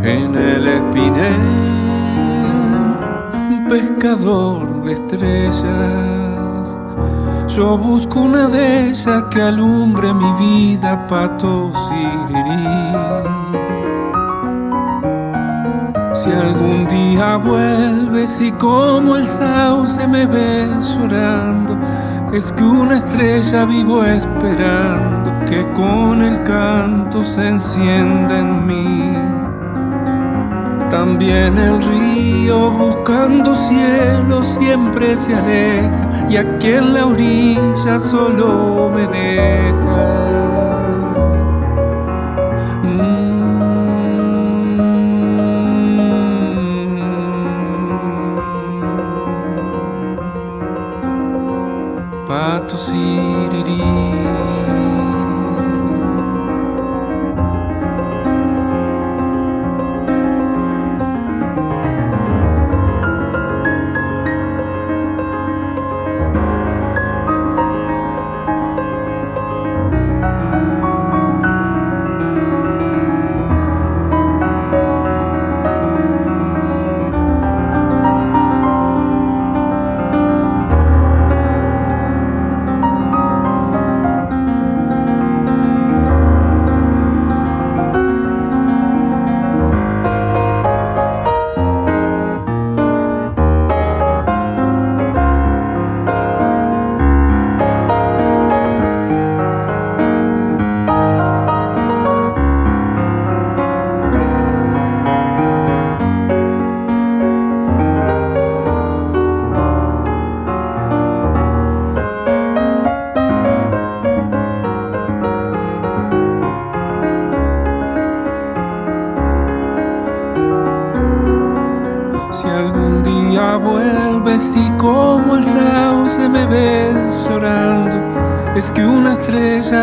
en 0.03 0.35
el 0.35 0.69
espinel 0.69 1.84
pescador 3.69 4.83
de 4.85 4.95
estrellas. 4.95 6.79
Yo 7.49 7.79
busco 7.79 8.21
una 8.21 8.49
de 8.49 8.89
ellas 8.89 9.25
que 9.31 9.41
alumbre 9.41 10.13
mi 10.13 10.33
vida, 10.33 11.07
pato 11.07 11.73
sirirí. 11.89 12.67
Si 16.15 16.31
algún 16.31 16.87
día 16.89 17.37
vuelves 17.37 18.41
y 18.41 18.51
como 18.53 19.17
el 19.17 19.27
sauce 19.27 20.07
me 20.07 20.27
ves 20.27 20.97
llorando, 20.97 21.79
es 22.33 22.51
que 22.53 22.65
una 22.65 22.97
estrella 22.97 23.65
vivo 23.65 24.05
esperando 24.05 25.31
que 25.47 25.65
con 25.75 26.23
el 26.23 26.43
canto 26.43 27.23
se 27.23 27.49
encienda 27.49 28.39
en 28.39 28.67
mí. 28.67 29.24
También 30.95 31.59
el 31.59 31.83
río 31.83 32.71
buscando 32.71 33.57
cielo 33.57 34.45
siempre 34.45 35.17
se 35.17 35.35
aleja 35.35 36.25
y 36.31 36.37
aquí 36.37 36.69
en 36.69 36.95
la 36.95 37.07
orilla 37.07 37.99
solo 37.99 38.93
me 38.95 39.05
deja. 39.09 40.05
Mm. 42.85 43.35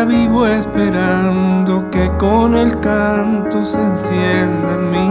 Vivo 0.04 0.46
esperando 0.46 1.88
que 1.90 2.10
con 2.18 2.56
el 2.56 2.78
canto 2.80 3.64
se 3.64 3.80
encienda 3.80 4.68
en 4.78 4.90
mí. 4.90 5.08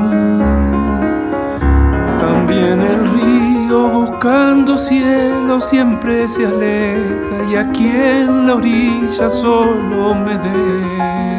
También 2.20 2.82
el 2.82 3.00
río 3.12 3.52
río 3.72 3.90
buscando 3.90 4.78
cielo 4.78 5.62
siempre 5.62 6.28
se 6.28 6.46
aleja 6.46 7.50
y 7.50 7.56
aquí 7.56 7.90
en 7.90 8.48
la 8.48 8.56
orilla 8.56 9.30
solo 9.30 10.14
me 10.16 10.38
deja. 10.38 11.31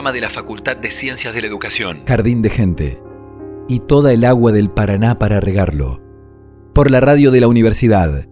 Programa 0.00 0.12
de 0.14 0.22
la 0.22 0.30
Facultad 0.30 0.78
de 0.78 0.90
Ciencias 0.90 1.34
de 1.34 1.42
la 1.42 1.46
Educación. 1.46 2.04
Jardín 2.06 2.40
de 2.40 2.48
Gente. 2.48 3.02
Y 3.68 3.80
toda 3.80 4.14
el 4.14 4.24
agua 4.24 4.50
del 4.50 4.70
Paraná 4.70 5.18
para 5.18 5.40
regarlo. 5.40 6.00
Por 6.74 6.90
la 6.90 7.00
radio 7.00 7.30
de 7.30 7.42
la 7.42 7.48
Universidad 7.48 8.26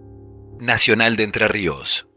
Nacional 0.59 1.15
de 1.15 1.25
Entre 1.25 1.47
Ríos. 1.47 2.08